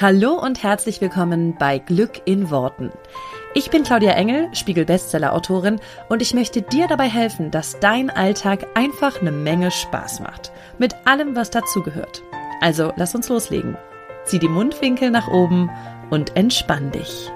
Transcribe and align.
Hallo 0.00 0.34
und 0.34 0.62
herzlich 0.62 1.00
willkommen 1.00 1.56
bei 1.58 1.80
Glück 1.80 2.22
in 2.24 2.50
Worten. 2.50 2.92
Ich 3.52 3.68
bin 3.70 3.82
Claudia 3.82 4.12
Engel, 4.12 4.48
Spiegel-Bestseller-Autorin 4.54 5.80
und 6.08 6.22
ich 6.22 6.34
möchte 6.34 6.62
dir 6.62 6.86
dabei 6.86 7.08
helfen, 7.08 7.50
dass 7.50 7.80
dein 7.80 8.08
Alltag 8.08 8.64
einfach 8.74 9.20
eine 9.20 9.32
Menge 9.32 9.72
Spaß 9.72 10.20
macht. 10.20 10.52
Mit 10.78 10.94
allem, 11.04 11.34
was 11.34 11.50
dazugehört. 11.50 12.22
Also 12.60 12.92
lass 12.94 13.16
uns 13.16 13.28
loslegen. 13.28 13.76
Zieh 14.24 14.38
die 14.38 14.46
Mundwinkel 14.46 15.10
nach 15.10 15.26
oben 15.26 15.68
und 16.10 16.36
entspann 16.36 16.92
dich. 16.92 17.32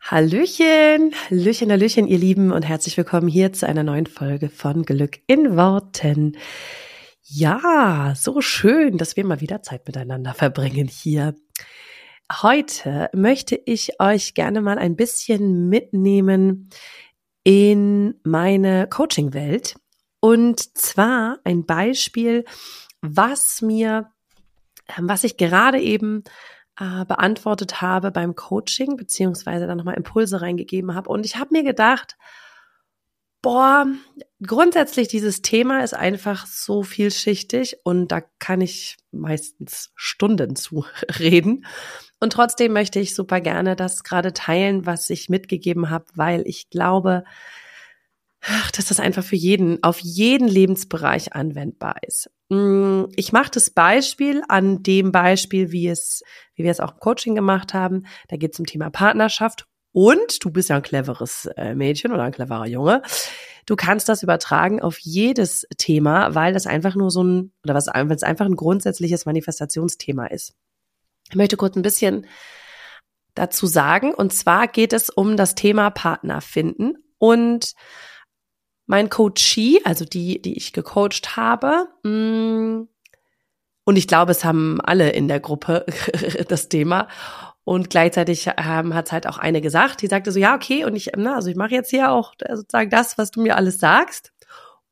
Hallöchen, 0.00 1.14
Hallöchen, 1.30 1.70
Hallöchen, 1.70 2.08
ihr 2.08 2.18
Lieben 2.18 2.50
und 2.50 2.62
herzlich 2.62 2.96
willkommen 2.96 3.28
hier 3.28 3.52
zu 3.52 3.68
einer 3.68 3.84
neuen 3.84 4.06
Folge 4.06 4.48
von 4.48 4.82
Glück 4.82 5.20
in 5.28 5.56
Worten. 5.56 6.36
Ja, 7.28 8.14
so 8.14 8.40
schön, 8.40 8.98
dass 8.98 9.16
wir 9.16 9.24
mal 9.24 9.40
wieder 9.40 9.60
Zeit 9.60 9.84
miteinander 9.88 10.32
verbringen 10.32 10.86
hier. 10.86 11.34
Heute 12.30 13.10
möchte 13.12 13.56
ich 13.56 14.00
euch 14.00 14.34
gerne 14.34 14.60
mal 14.60 14.78
ein 14.78 14.94
bisschen 14.94 15.68
mitnehmen 15.68 16.70
in 17.42 18.14
meine 18.22 18.86
Coaching-Welt. 18.88 19.74
Und 20.20 20.78
zwar 20.78 21.40
ein 21.42 21.66
Beispiel, 21.66 22.44
was 23.00 23.60
mir, 23.60 24.12
ähm, 24.96 25.08
was 25.08 25.24
ich 25.24 25.36
gerade 25.36 25.80
eben 25.80 26.22
äh, 26.78 27.04
beantwortet 27.06 27.80
habe 27.82 28.12
beim 28.12 28.36
Coaching, 28.36 28.96
beziehungsweise 28.96 29.66
dann 29.66 29.78
nochmal 29.78 29.96
Impulse 29.96 30.42
reingegeben 30.42 30.94
habe. 30.94 31.10
Und 31.10 31.26
ich 31.26 31.34
habe 31.36 31.50
mir 31.50 31.64
gedacht, 31.64 32.16
Boah, 33.46 33.86
grundsätzlich 34.44 35.06
dieses 35.06 35.40
Thema 35.40 35.84
ist 35.84 35.94
einfach 35.94 36.48
so 36.48 36.82
vielschichtig 36.82 37.76
und 37.84 38.10
da 38.10 38.20
kann 38.40 38.60
ich 38.60 38.96
meistens 39.12 39.92
Stunden 39.94 40.56
zu 40.56 40.84
reden. 41.20 41.64
Und 42.18 42.32
trotzdem 42.32 42.72
möchte 42.72 42.98
ich 42.98 43.14
super 43.14 43.40
gerne 43.40 43.76
das 43.76 44.02
gerade 44.02 44.32
teilen, 44.32 44.84
was 44.84 45.10
ich 45.10 45.28
mitgegeben 45.28 45.90
habe, 45.90 46.06
weil 46.16 46.42
ich 46.44 46.70
glaube, 46.70 47.22
dass 48.74 48.86
das 48.86 48.98
einfach 48.98 49.22
für 49.22 49.36
jeden, 49.36 49.80
auf 49.84 50.00
jeden 50.00 50.48
Lebensbereich 50.48 51.34
anwendbar 51.34 52.02
ist. 52.02 52.28
Mm, 52.48 53.04
ich 53.14 53.32
mache 53.32 53.52
das 53.52 53.70
Beispiel 53.70 54.42
an 54.48 54.82
dem 54.82 55.12
Beispiel, 55.12 55.70
wie 55.70 55.86
es, 55.86 56.24
wie 56.56 56.64
wir 56.64 56.72
es 56.72 56.80
auch 56.80 56.94
im 56.94 56.98
Coaching 56.98 57.36
gemacht 57.36 57.74
haben. 57.74 58.06
Da 58.26 58.38
geht 58.38 58.54
es 58.54 58.58
um 58.58 58.66
Thema 58.66 58.90
Partnerschaft 58.90 59.68
und 59.96 60.44
du 60.44 60.50
bist 60.50 60.68
ja 60.68 60.76
ein 60.76 60.82
cleveres 60.82 61.46
äh, 61.56 61.74
Mädchen 61.74 62.12
oder 62.12 62.24
ein 62.24 62.32
cleverer 62.32 62.66
Junge. 62.66 63.00
Du 63.64 63.76
kannst 63.76 64.10
das 64.10 64.22
übertragen 64.22 64.82
auf 64.82 64.98
jedes 64.98 65.66
Thema, 65.78 66.34
weil 66.34 66.52
das 66.52 66.66
einfach 66.66 66.94
nur 66.96 67.10
so 67.10 67.24
ein, 67.24 67.54
oder 67.64 67.72
was, 67.72 67.86
wenn 67.86 68.10
es 68.10 68.22
einfach 68.22 68.44
ein 68.44 68.56
grundsätzliches 68.56 69.24
Manifestationsthema 69.24 70.26
ist. 70.26 70.54
Ich 71.30 71.34
möchte 71.34 71.56
kurz 71.56 71.76
ein 71.76 71.82
bisschen 71.82 72.26
dazu 73.34 73.66
sagen. 73.66 74.12
Und 74.12 74.34
zwar 74.34 74.68
geht 74.68 74.92
es 74.92 75.08
um 75.08 75.38
das 75.38 75.54
Thema 75.54 75.88
Partner 75.88 76.42
finden. 76.42 76.98
Und 77.16 77.72
mein 78.84 79.08
Coachie, 79.08 79.80
also 79.82 80.04
die, 80.04 80.42
die 80.42 80.58
ich 80.58 80.74
gecoacht 80.74 81.38
habe, 81.38 81.88
mm, 82.02 82.86
und 83.88 83.96
ich 83.96 84.08
glaube, 84.08 84.32
es 84.32 84.44
haben 84.44 84.80
alle 84.82 85.10
in 85.10 85.28
der 85.28 85.40
Gruppe 85.40 85.86
das 86.48 86.68
Thema. 86.68 87.08
Und 87.66 87.90
gleichzeitig 87.90 88.48
ähm, 88.58 88.94
hat 88.94 89.10
halt 89.10 89.26
auch 89.26 89.38
eine 89.38 89.60
gesagt, 89.60 90.00
die 90.00 90.06
sagte 90.06 90.30
so, 90.30 90.38
ja, 90.38 90.54
okay, 90.54 90.84
und 90.84 90.94
ich, 90.94 91.10
na, 91.16 91.34
also 91.34 91.50
ich 91.50 91.56
mache 91.56 91.72
jetzt 91.72 91.90
hier 91.90 92.12
auch 92.12 92.34
äh, 92.38 92.54
sozusagen 92.54 92.90
das, 92.90 93.18
was 93.18 93.32
du 93.32 93.40
mir 93.42 93.56
alles 93.56 93.80
sagst. 93.80 94.32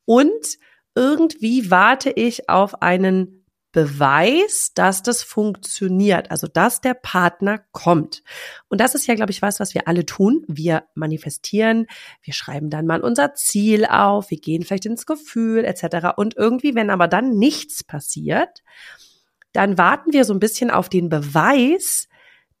Und 0.03 0.57
irgendwie 0.93 1.71
warte 1.71 2.09
ich 2.09 2.49
auf 2.49 2.81
einen 2.81 3.45
Beweis, 3.71 4.73
dass 4.75 5.03
das 5.03 5.23
funktioniert, 5.23 6.31
also 6.31 6.47
dass 6.47 6.81
der 6.81 6.95
Partner 6.95 7.61
kommt. 7.71 8.23
Und 8.67 8.81
das 8.81 8.93
ist 8.93 9.07
ja, 9.07 9.15
glaube 9.15 9.31
ich, 9.31 9.41
was, 9.41 9.61
was 9.61 9.73
wir 9.73 9.87
alle 9.87 10.05
tun. 10.05 10.43
Wir 10.49 10.83
manifestieren, 10.95 11.87
wir 12.23 12.33
schreiben 12.33 12.69
dann 12.69 12.85
mal 12.85 12.99
unser 12.99 13.35
Ziel 13.35 13.85
auf, 13.85 14.31
wir 14.31 14.37
gehen 14.37 14.63
vielleicht 14.63 14.85
ins 14.85 15.05
Gefühl 15.05 15.63
etc. 15.63 16.17
Und 16.17 16.35
irgendwie, 16.35 16.75
wenn 16.75 16.89
aber 16.89 17.07
dann 17.07 17.37
nichts 17.37 17.85
passiert, 17.85 18.63
dann 19.53 19.77
warten 19.77 20.11
wir 20.11 20.25
so 20.25 20.33
ein 20.33 20.39
bisschen 20.39 20.71
auf 20.71 20.89
den 20.89 21.07
Beweis, 21.07 22.09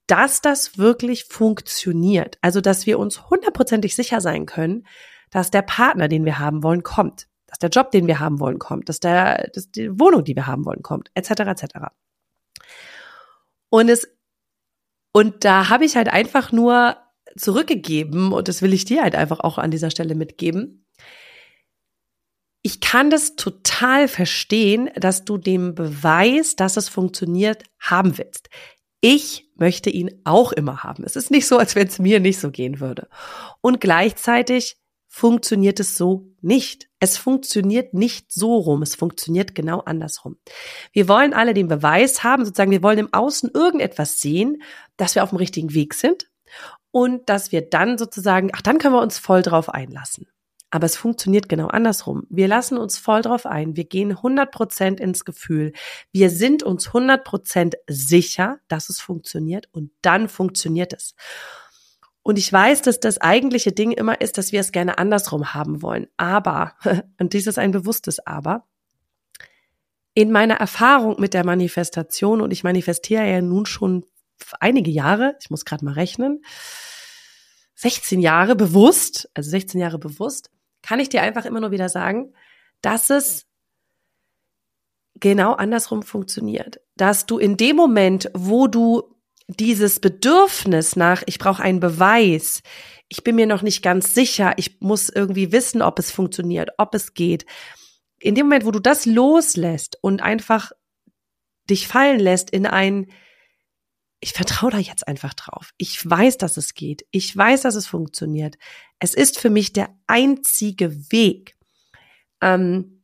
dass 0.07 0.41
das 0.41 0.77
wirklich 0.77 1.25
funktioniert. 1.25 2.37
Also, 2.41 2.61
dass 2.61 2.85
wir 2.85 2.99
uns 2.99 3.29
hundertprozentig 3.29 3.95
sicher 3.95 4.21
sein 4.21 4.45
können, 4.45 4.85
dass 5.31 5.51
der 5.51 5.63
Partner, 5.63 6.07
den 6.07 6.25
wir 6.25 6.39
haben 6.39 6.63
wollen, 6.63 6.83
kommt. 6.83 7.27
Dass 7.47 7.59
der 7.59 7.69
Job, 7.69 7.91
den 7.91 8.07
wir 8.07 8.19
haben 8.19 8.39
wollen, 8.39 8.59
kommt. 8.59 8.89
Dass 8.89 8.99
der, 8.99 9.49
dass 9.53 9.71
die 9.71 9.99
Wohnung, 9.99 10.23
die 10.23 10.35
wir 10.35 10.47
haben 10.47 10.65
wollen, 10.65 10.83
kommt. 10.83 11.09
Etc. 11.13 11.31
etc. 11.31 11.65
Und 13.69 13.89
es, 13.89 14.07
und 15.11 15.43
da 15.43 15.69
habe 15.69 15.85
ich 15.85 15.95
halt 15.95 16.09
einfach 16.09 16.51
nur 16.51 16.97
zurückgegeben, 17.37 18.31
und 18.31 18.47
das 18.47 18.61
will 18.61 18.73
ich 18.73 18.85
dir 18.85 19.03
halt 19.03 19.15
einfach 19.15 19.39
auch 19.39 19.57
an 19.57 19.71
dieser 19.71 19.89
Stelle 19.89 20.15
mitgeben. 20.15 20.85
Ich 22.61 22.81
kann 22.81 23.09
das 23.09 23.35
total 23.35 24.07
verstehen, 24.07 24.89
dass 24.95 25.23
du 25.23 25.37
den 25.37 25.75
Beweis, 25.75 26.55
dass 26.55 26.77
es 26.77 26.89
funktioniert, 26.89 27.63
haben 27.79 28.17
willst. 28.17 28.49
Ich 29.01 29.49
möchte 29.55 29.89
ihn 29.89 30.21
auch 30.23 30.51
immer 30.51 30.83
haben. 30.83 31.03
Es 31.03 31.15
ist 31.15 31.31
nicht 31.31 31.47
so, 31.47 31.57
als 31.57 31.75
wenn 31.75 31.87
es 31.87 31.99
mir 31.99 32.19
nicht 32.19 32.39
so 32.39 32.51
gehen 32.51 32.79
würde. 32.79 33.07
Und 33.61 33.79
gleichzeitig 33.81 34.77
funktioniert 35.07 35.79
es 35.79 35.95
so 35.95 36.27
nicht. 36.41 36.89
Es 36.99 37.17
funktioniert 37.17 37.93
nicht 37.93 38.33
so 38.33 38.57
rum. 38.57 38.81
Es 38.81 38.95
funktioniert 38.95 39.55
genau 39.55 39.79
andersrum. 39.79 40.37
Wir 40.91 41.07
wollen 41.07 41.33
alle 41.33 41.53
den 41.53 41.69
Beweis 41.69 42.23
haben, 42.23 42.43
sozusagen, 42.43 42.71
wir 42.71 42.83
wollen 42.83 42.99
im 42.99 43.13
Außen 43.13 43.51
irgendetwas 43.53 44.19
sehen, 44.19 44.61
dass 44.97 45.15
wir 45.15 45.23
auf 45.23 45.29
dem 45.29 45.37
richtigen 45.37 45.73
Weg 45.73 45.93
sind 45.93 46.29
und 46.91 47.29
dass 47.29 47.51
wir 47.51 47.61
dann 47.61 47.97
sozusagen, 47.97 48.49
ach, 48.53 48.61
dann 48.61 48.77
können 48.77 48.93
wir 48.93 49.01
uns 49.01 49.17
voll 49.17 49.41
drauf 49.41 49.69
einlassen. 49.69 50.27
Aber 50.71 50.85
es 50.85 50.97
funktioniert 50.97 51.47
genau 51.47 51.67
andersrum. 51.67 52.23
Wir 52.29 52.47
lassen 52.47 52.77
uns 52.77 52.97
voll 52.97 53.21
drauf 53.21 53.45
ein. 53.45 53.75
Wir 53.75 53.85
gehen 53.85 54.13
100% 54.13 54.99
ins 54.99 55.23
Gefühl. 55.23 55.73
Wir 56.11 56.29
sind 56.29 56.63
uns 56.63 56.89
100% 56.89 57.75
sicher, 57.87 58.59
dass 58.67 58.89
es 58.89 58.99
funktioniert 58.99 59.69
und 59.71 59.91
dann 60.01 60.27
funktioniert 60.27 60.93
es. 60.93 61.15
Und 62.27 62.39
ich 62.39 62.51
weiß, 62.51 62.81
dass 62.81 62.99
das 62.99 63.21
eigentliche 63.21 63.71
Ding 63.71 63.91
immer 63.91 64.19
ist, 64.19 64.39
dass 64.39 64.51
wir 64.51 64.59
es 64.59 64.71
gerne 64.71 64.97
andersrum 64.97 65.53
haben 65.53 65.83
wollen. 65.83 66.07
Aber, 66.17 66.73
und 67.19 67.33
dies 67.33 67.45
ist 67.45 67.59
ein 67.59 67.71
bewusstes 67.71 68.25
Aber, 68.25 68.65
in 70.15 70.31
meiner 70.31 70.55
Erfahrung 70.55 71.17
mit 71.19 71.35
der 71.35 71.45
Manifestation, 71.45 72.41
und 72.41 72.51
ich 72.51 72.63
manifestiere 72.63 73.29
ja 73.29 73.41
nun 73.41 73.67
schon 73.67 74.05
einige 74.59 74.89
Jahre, 74.89 75.35
ich 75.39 75.51
muss 75.51 75.65
gerade 75.65 75.85
mal 75.85 75.93
rechnen, 75.93 76.41
16 77.85 78.19
Jahre 78.19 78.55
bewusst, 78.55 79.29
also 79.35 79.47
16 79.51 79.79
Jahre 79.79 79.99
bewusst, 79.99 80.49
kann 80.81 80.99
ich 80.99 81.09
dir 81.09 81.21
einfach 81.21 81.45
immer 81.45 81.59
nur 81.59 81.69
wieder 81.69 81.87
sagen, 81.87 82.33
dass 82.81 83.11
es 83.11 83.45
genau 85.19 85.53
andersrum 85.53 86.01
funktioniert. 86.01 86.79
Dass 86.95 87.27
du 87.27 87.37
in 87.37 87.57
dem 87.57 87.75
Moment, 87.75 88.31
wo 88.33 88.65
du 88.65 89.15
dieses 89.47 89.99
Bedürfnis 89.99 90.95
nach, 90.95 91.21
ich 91.27 91.37
brauche 91.37 91.61
einen 91.61 91.79
Beweis, 91.79 92.63
ich 93.07 93.23
bin 93.23 93.35
mir 93.35 93.45
noch 93.45 93.61
nicht 93.61 93.83
ganz 93.83 94.15
sicher, 94.15 94.53
ich 94.57 94.81
muss 94.81 95.09
irgendwie 95.09 95.51
wissen, 95.51 95.83
ob 95.83 95.99
es 95.99 96.09
funktioniert, 96.09 96.71
ob 96.79 96.95
es 96.95 97.13
geht. 97.13 97.45
In 98.17 98.33
dem 98.33 98.47
Moment, 98.47 98.65
wo 98.65 98.71
du 98.71 98.79
das 98.79 99.05
loslässt 99.05 99.99
und 100.01 100.23
einfach 100.23 100.71
dich 101.69 101.87
fallen 101.87 102.19
lässt 102.19 102.49
in 102.49 102.65
ein, 102.65 103.11
ich 104.19 104.33
vertraue 104.33 104.71
da 104.71 104.77
jetzt 104.77 105.07
einfach 105.07 105.33
drauf. 105.33 105.71
Ich 105.77 106.09
weiß, 106.09 106.37
dass 106.37 106.57
es 106.57 106.73
geht. 106.73 107.05
Ich 107.11 107.35
weiß, 107.35 107.61
dass 107.61 107.75
es 107.75 107.87
funktioniert. 107.87 108.57
Es 108.99 109.13
ist 109.13 109.39
für 109.39 109.49
mich 109.49 109.73
der 109.73 109.89
einzige 110.07 111.11
Weg. 111.11 111.55
Ähm, 112.41 113.03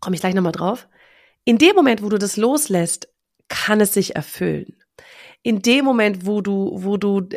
Komme 0.00 0.14
ich 0.14 0.20
gleich 0.20 0.34
nochmal 0.34 0.52
drauf. 0.52 0.88
In 1.44 1.58
dem 1.58 1.76
Moment, 1.76 2.02
wo 2.02 2.08
du 2.08 2.18
das 2.18 2.36
loslässt, 2.36 3.08
kann 3.48 3.80
es 3.80 3.92
sich 3.94 4.16
erfüllen. 4.16 4.76
In 5.42 5.62
dem 5.62 5.84
Moment, 5.84 6.26
wo 6.26 6.40
du, 6.40 6.70
wo 6.74 6.96
du, 6.96 7.28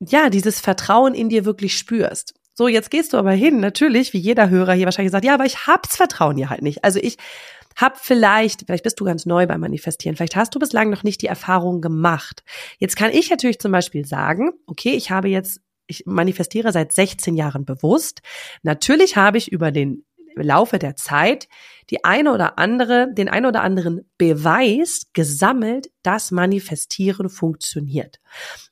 ja, 0.00 0.30
dieses 0.30 0.60
Vertrauen 0.60 1.14
in 1.14 1.28
dir 1.28 1.44
wirklich 1.44 1.76
spürst. 1.76 2.34
So, 2.54 2.68
jetzt 2.68 2.90
gehst 2.90 3.12
du 3.12 3.16
aber 3.16 3.32
hin, 3.32 3.58
natürlich, 3.58 4.12
wie 4.12 4.18
jeder 4.18 4.48
Hörer 4.48 4.74
hier 4.74 4.84
wahrscheinlich 4.84 5.10
sagt, 5.10 5.24
ja, 5.24 5.34
aber 5.34 5.44
ich 5.44 5.66
hab's 5.66 5.96
Vertrauen 5.96 6.36
hier 6.36 6.50
halt 6.50 6.62
nicht. 6.62 6.84
Also 6.84 7.00
ich 7.02 7.16
hab 7.76 7.98
vielleicht, 7.98 8.62
vielleicht 8.66 8.84
bist 8.84 9.00
du 9.00 9.04
ganz 9.04 9.26
neu 9.26 9.46
beim 9.46 9.60
Manifestieren, 9.60 10.16
vielleicht 10.16 10.36
hast 10.36 10.54
du 10.54 10.60
bislang 10.60 10.88
noch 10.88 11.02
nicht 11.02 11.20
die 11.22 11.26
Erfahrung 11.26 11.80
gemacht. 11.80 12.44
Jetzt 12.78 12.96
kann 12.96 13.10
ich 13.10 13.28
natürlich 13.28 13.58
zum 13.58 13.72
Beispiel 13.72 14.06
sagen, 14.06 14.52
okay, 14.66 14.92
ich 14.92 15.10
habe 15.10 15.28
jetzt, 15.28 15.60
ich 15.88 16.04
manifestiere 16.06 16.70
seit 16.70 16.92
16 16.92 17.34
Jahren 17.34 17.64
bewusst. 17.64 18.22
Natürlich 18.62 19.16
habe 19.16 19.38
ich 19.38 19.50
über 19.50 19.72
den 19.72 20.04
Laufe 20.36 20.78
der 20.78 20.96
Zeit 20.96 21.48
die 21.90 22.04
eine 22.04 22.32
oder 22.32 22.58
andere, 22.58 23.12
den 23.12 23.28
ein 23.28 23.46
oder 23.46 23.62
anderen 23.62 24.08
Beweis 24.16 25.10
gesammelt, 25.12 25.90
dass 26.02 26.30
Manifestieren 26.30 27.28
funktioniert. 27.28 28.20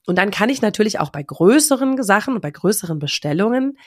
Und 0.06 0.16
dann 0.16 0.30
kann 0.30 0.48
ich 0.48 0.62
natürlich 0.62 0.98
auch 0.98 1.10
bei 1.10 1.22
größeren 1.22 2.02
Sachen 2.02 2.34
und 2.34 2.40
bei 2.40 2.50
größeren 2.50 2.98
Bestellungen 2.98 3.78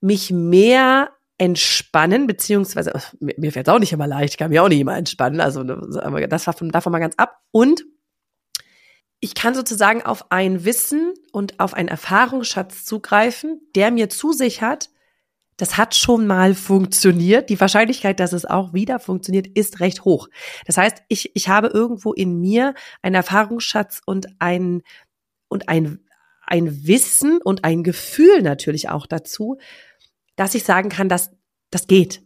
mich 0.00 0.30
mehr 0.30 1.10
entspannen, 1.38 2.26
beziehungsweise, 2.26 2.92
mir, 3.18 3.34
mir 3.38 3.52
fällt 3.52 3.68
es 3.68 3.74
auch 3.74 3.78
nicht 3.78 3.92
immer 3.92 4.06
leicht, 4.06 4.34
ich 4.34 4.38
kann 4.38 4.50
mich 4.50 4.60
auch 4.60 4.68
nicht 4.68 4.80
immer 4.80 4.96
entspannen, 4.96 5.40
also 5.40 5.64
das 5.64 6.46
war 6.46 6.52
von, 6.52 6.68
davon 6.68 6.92
mal 6.92 6.98
ganz 6.98 7.14
ab. 7.16 7.40
Und 7.50 7.84
ich 9.20 9.34
kann 9.34 9.54
sozusagen 9.54 10.02
auf 10.02 10.30
ein 10.30 10.64
Wissen 10.64 11.14
und 11.32 11.60
auf 11.60 11.72
einen 11.72 11.88
Erfahrungsschatz 11.88 12.84
zugreifen, 12.84 13.60
der 13.74 13.90
mir 13.90 14.10
zusichert, 14.10 14.90
das 15.60 15.76
hat 15.76 15.94
schon 15.94 16.26
mal 16.26 16.54
funktioniert. 16.54 17.50
Die 17.50 17.60
Wahrscheinlichkeit, 17.60 18.18
dass 18.18 18.32
es 18.32 18.46
auch 18.46 18.72
wieder 18.72 18.98
funktioniert, 18.98 19.46
ist 19.46 19.80
recht 19.80 20.04
hoch. 20.04 20.28
Das 20.66 20.78
heißt, 20.78 21.02
ich, 21.08 21.32
ich 21.34 21.48
habe 21.48 21.68
irgendwo 21.68 22.12
in 22.12 22.40
mir 22.40 22.74
einen 23.02 23.14
Erfahrungsschatz 23.14 24.00
und 24.06 24.26
ein, 24.38 24.82
und 25.48 25.68
ein, 25.68 26.00
ein 26.46 26.86
Wissen 26.86 27.42
und 27.42 27.64
ein 27.64 27.82
Gefühl 27.82 28.40
natürlich 28.40 28.88
auch 28.88 29.06
dazu, 29.06 29.58
dass 30.36 30.54
ich 30.54 30.64
sagen 30.64 30.88
kann, 30.88 31.10
dass 31.10 31.30
das 31.70 31.86
geht. 31.86 32.22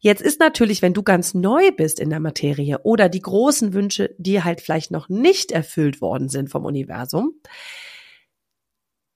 Jetzt 0.00 0.22
ist 0.22 0.40
natürlich, 0.40 0.82
wenn 0.82 0.92
du 0.92 1.02
ganz 1.02 1.34
neu 1.34 1.70
bist 1.70 2.00
in 2.00 2.10
der 2.10 2.20
Materie 2.20 2.80
oder 2.82 3.08
die 3.08 3.22
großen 3.22 3.72
Wünsche, 3.72 4.14
die 4.18 4.42
halt 4.42 4.60
vielleicht 4.60 4.90
noch 4.90 5.08
nicht 5.08 5.52
erfüllt 5.52 6.00
worden 6.00 6.28
sind 6.28 6.50
vom 6.50 6.64
Universum, 6.64 7.32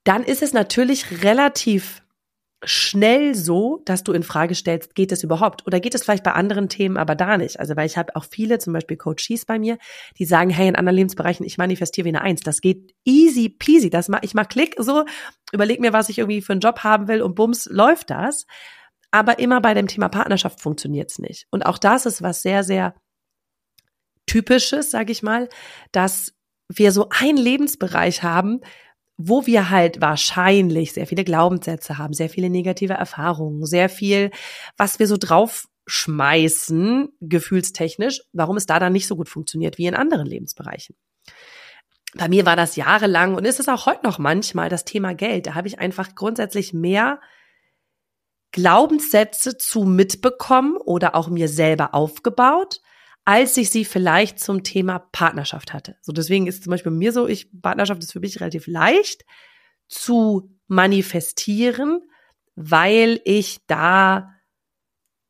dann 0.03 0.23
ist 0.23 0.41
es 0.41 0.53
natürlich 0.53 1.23
relativ 1.23 2.02
schnell 2.65 3.35
so, 3.35 3.81
dass 3.85 4.03
du 4.03 4.13
in 4.13 4.23
Frage 4.23 4.55
stellst, 4.55 4.95
geht 4.95 5.11
es 5.11 5.23
überhaupt? 5.23 5.65
Oder 5.67 5.79
geht 5.79 5.95
es 5.95 6.03
vielleicht 6.03 6.23
bei 6.23 6.33
anderen 6.33 6.69
Themen 6.69 6.97
aber 6.97 7.15
da 7.15 7.37
nicht? 7.37 7.59
Also, 7.59 7.75
weil 7.75 7.85
ich 7.85 7.97
habe 7.97 8.15
auch 8.15 8.25
viele, 8.25 8.59
zum 8.59 8.73
Beispiel 8.73 8.97
Coaches 8.97 9.45
bei 9.45 9.59
mir, 9.59 9.77
die 10.17 10.25
sagen, 10.25 10.49
hey, 10.49 10.67
in 10.67 10.75
anderen 10.75 10.95
Lebensbereichen, 10.95 11.45
ich 11.45 11.57
manifestiere 11.57 12.05
wie 12.05 12.09
eine 12.09 12.21
Eins. 12.21 12.41
Das 12.41 12.61
geht 12.61 12.93
easy 13.03 13.49
peasy. 13.49 13.89
Das 13.89 14.09
mach, 14.09 14.19
ich 14.23 14.33
mach 14.33 14.47
Klick 14.47 14.75
so, 14.77 15.05
überleg 15.51 15.79
mir, 15.79 15.93
was 15.93 16.09
ich 16.09 16.19
irgendwie 16.19 16.41
für 16.41 16.53
einen 16.53 16.61
Job 16.61 16.79
haben 16.79 17.07
will 17.07 17.21
und 17.21 17.35
bums, 17.35 17.67
läuft 17.71 18.09
das. 18.09 18.45
Aber 19.11 19.39
immer 19.39 19.61
bei 19.61 19.73
dem 19.73 19.87
Thema 19.87 20.09
Partnerschaft 20.09 20.59
funktioniert 20.59 21.11
es 21.11 21.19
nicht. 21.19 21.45
Und 21.51 21.65
auch 21.65 21.77
das 21.77 22.05
ist 22.05 22.21
was 22.21 22.41
sehr, 22.41 22.63
sehr 22.63 22.95
typisches, 24.25 24.89
sage 24.89 25.11
ich 25.11 25.21
mal, 25.21 25.49
dass 25.91 26.33
wir 26.69 26.91
so 26.91 27.09
einen 27.09 27.37
Lebensbereich 27.37 28.23
haben, 28.23 28.61
wo 29.17 29.45
wir 29.45 29.69
halt 29.69 30.01
wahrscheinlich 30.01 30.93
sehr 30.93 31.07
viele 31.07 31.23
Glaubenssätze 31.23 31.97
haben, 31.97 32.13
sehr 32.13 32.29
viele 32.29 32.49
negative 32.49 32.93
Erfahrungen, 32.93 33.65
sehr 33.65 33.89
viel, 33.89 34.31
was 34.77 34.99
wir 34.99 35.07
so 35.07 35.17
draufschmeißen, 35.17 37.09
gefühlstechnisch, 37.21 38.21
warum 38.33 38.57
es 38.57 38.65
da 38.65 38.79
dann 38.79 38.93
nicht 38.93 39.07
so 39.07 39.15
gut 39.15 39.29
funktioniert 39.29 39.77
wie 39.77 39.85
in 39.85 39.95
anderen 39.95 40.25
Lebensbereichen. 40.25 40.95
Bei 42.15 42.29
mir 42.29 42.45
war 42.45 42.55
das 42.55 42.75
jahrelang 42.75 43.35
und 43.35 43.45
ist 43.45 43.59
es 43.59 43.69
auch 43.69 43.85
heute 43.85 44.05
noch 44.05 44.19
manchmal 44.19 44.69
das 44.69 44.85
Thema 44.85 45.13
Geld. 45.13 45.47
Da 45.47 45.55
habe 45.55 45.67
ich 45.67 45.79
einfach 45.79 46.13
grundsätzlich 46.15 46.73
mehr 46.73 47.19
Glaubenssätze 48.51 49.57
zu 49.57 49.83
mitbekommen 49.83 50.77
oder 50.77 51.15
auch 51.15 51.27
mir 51.27 51.49
selber 51.49 51.95
aufgebaut, 51.95 52.81
als 53.25 53.55
ich 53.57 53.69
sie 53.69 53.85
vielleicht 53.85 54.39
zum 54.39 54.63
Thema 54.63 54.99
Partnerschaft 54.99 55.73
hatte. 55.73 55.95
So 56.01 56.11
deswegen 56.11 56.47
ist 56.47 56.63
zum 56.63 56.71
Beispiel 56.71 56.91
bei 56.91 56.97
mir 56.97 57.11
so, 57.11 57.27
ich 57.27 57.49
Partnerschaft 57.61 58.03
ist 58.03 58.11
für 58.11 58.19
mich 58.19 58.39
relativ 58.39 58.67
leicht 58.67 59.25
zu 59.87 60.51
manifestieren, 60.67 62.01
weil 62.55 63.21
ich 63.23 63.59
da 63.67 64.29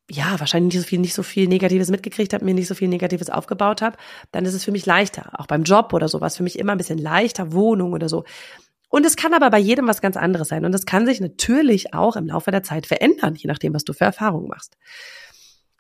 ja 0.10 0.40
wahrscheinlich 0.40 0.74
nicht 0.74 0.84
so 0.84 0.88
viel 0.88 1.00
nicht 1.00 1.13
so 1.13 1.24
viel 1.24 1.48
Negatives 1.48 1.90
mitgekriegt 1.90 2.34
habe, 2.34 2.45
mir 2.45 2.54
nicht 2.54 2.68
so 2.68 2.75
viel 2.75 2.88
Negatives 2.88 3.30
aufgebaut 3.30 3.81
habe, 3.81 3.98
dann 4.31 4.45
ist 4.45 4.54
es 4.54 4.63
für 4.63 4.72
mich 4.72 4.86
leichter. 4.86 5.40
Auch 5.40 5.48
beim 5.48 5.63
Job 5.63 5.94
oder 5.94 6.07
sowas 6.07 6.38
für 6.38 6.44
mich 6.44 6.60
immer 6.60 6.74
ein 6.74 6.78
bisschen 6.78 6.98
leichter, 6.98 7.54
Wohnung 7.54 7.94
oder 7.94 8.10
so. 8.10 8.24
Und 8.90 9.06
es 9.06 9.16
kann 9.16 9.34
aber 9.34 9.50
bei 9.50 9.57
jedem 9.57 9.88
was 9.88 10.01
ganz 10.01 10.18
anderes 10.18 10.50
sein. 10.50 10.66
Und 10.66 10.75
es 10.75 10.86
kann 10.86 11.06
sich 11.07 11.19
natürlich 11.19 11.95
auch 11.95 12.16
im 12.16 12.28
Laufe 12.28 12.51
der 12.51 12.62
Zeit 12.62 12.86
verändern, 12.86 13.34
je 13.34 13.48
nachdem, 13.48 13.74
was 13.74 13.86
du 13.86 13.94
für 13.94 14.06
Erfahrungen 14.06 14.48
machst. 14.48 14.78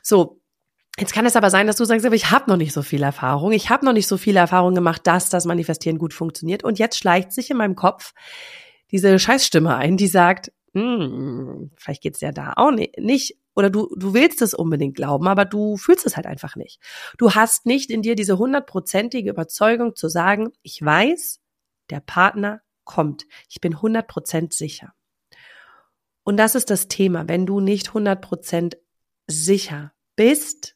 So, 0.01 0.41
Jetzt 0.99 1.13
kann 1.13 1.25
es 1.25 1.35
aber 1.35 1.49
sein, 1.49 1.65
dass 1.65 1.77
du 1.77 1.85
sagst, 1.85 2.05
aber 2.05 2.15
ich 2.15 2.29
habe 2.29 2.49
noch 2.49 2.57
nicht 2.57 2.71
so 2.71 2.83
viel 2.83 3.01
Erfahrung. 3.01 3.51
Ich 3.51 3.69
habe 3.71 3.83
noch 3.83 3.93
nicht 3.93 4.07
so 4.07 4.17
viele 4.17 4.39
Erfahrungen 4.39 4.75
gemacht, 4.75 5.07
dass 5.07 5.29
das 5.29 5.45
Manifestieren 5.45 5.97
gut 5.97 6.13
funktioniert. 6.13 6.63
Und 6.63 6.77
jetzt 6.77 6.97
schleicht 6.97 7.31
sich 7.31 7.49
in 7.49 7.57
meinem 7.57 7.75
Kopf 7.75 8.13
diese 8.91 9.17
Scheißstimme 9.17 9.75
ein, 9.75 9.97
die 9.97 10.07
sagt, 10.07 10.51
hm, 10.73 11.71
vielleicht 11.77 12.03
geht's 12.03 12.21
ja 12.21 12.31
da 12.31 12.53
auch 12.57 12.71
nicht. 12.71 13.37
Oder 13.55 13.71
du, 13.71 13.87
du 13.95 14.13
willst 14.13 14.41
es 14.41 14.53
unbedingt 14.53 14.95
glauben, 14.95 15.27
aber 15.27 15.45
du 15.45 15.77
fühlst 15.77 16.05
es 16.05 16.15
halt 16.15 16.27
einfach 16.27 16.55
nicht. 16.55 16.79
Du 17.17 17.31
hast 17.31 17.65
nicht 17.65 17.89
in 17.89 18.01
dir 18.01 18.15
diese 18.15 18.37
hundertprozentige 18.37 19.29
Überzeugung 19.29 19.95
zu 19.95 20.09
sagen, 20.09 20.51
ich 20.61 20.79
weiß, 20.83 21.39
der 21.89 22.01
Partner 22.01 22.61
kommt. 22.83 23.25
Ich 23.49 23.61
bin 23.61 23.81
hundertprozent 23.81 24.53
sicher. 24.53 24.93
Und 26.23 26.37
das 26.37 26.55
ist 26.55 26.69
das 26.69 26.87
Thema. 26.87 27.27
Wenn 27.27 27.45
du 27.45 27.59
nicht 27.59 27.93
hundertprozent 27.93 28.77
sicher 29.27 29.93
bist, 30.15 30.75